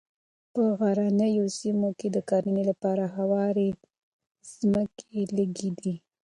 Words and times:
په 0.53 0.63
غرنیو 0.79 1.45
سیمو 1.59 1.89
کې 1.99 2.07
د 2.11 2.17
کرنې 2.29 2.63
لپاره 2.69 3.03
هوارې 3.17 3.69
مځکې 4.73 5.21
لږې 5.37 5.69
دي. 5.81 5.95